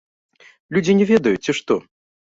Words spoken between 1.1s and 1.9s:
ведаюць, ці што?